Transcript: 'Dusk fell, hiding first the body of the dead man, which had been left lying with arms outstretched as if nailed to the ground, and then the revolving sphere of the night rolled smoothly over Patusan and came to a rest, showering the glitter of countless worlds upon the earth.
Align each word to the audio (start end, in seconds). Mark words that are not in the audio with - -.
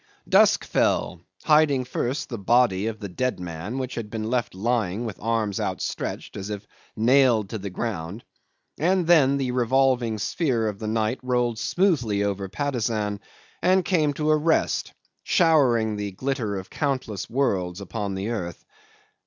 'Dusk 0.27 0.65
fell, 0.65 1.21
hiding 1.43 1.85
first 1.85 2.27
the 2.29 2.37
body 2.39 2.87
of 2.87 2.99
the 2.99 3.07
dead 3.07 3.39
man, 3.39 3.77
which 3.77 3.93
had 3.93 4.09
been 4.09 4.31
left 4.31 4.55
lying 4.55 5.05
with 5.05 5.19
arms 5.21 5.59
outstretched 5.59 6.35
as 6.35 6.49
if 6.49 6.65
nailed 6.95 7.49
to 7.51 7.59
the 7.59 7.69
ground, 7.69 8.23
and 8.79 9.05
then 9.05 9.37
the 9.37 9.51
revolving 9.51 10.17
sphere 10.17 10.67
of 10.67 10.79
the 10.79 10.87
night 10.87 11.19
rolled 11.21 11.59
smoothly 11.59 12.23
over 12.23 12.49
Patusan 12.49 13.19
and 13.61 13.85
came 13.85 14.11
to 14.13 14.31
a 14.31 14.35
rest, 14.37 14.91
showering 15.21 15.95
the 15.97 16.09
glitter 16.11 16.57
of 16.57 16.71
countless 16.71 17.29
worlds 17.29 17.79
upon 17.79 18.15
the 18.15 18.31
earth. 18.31 18.65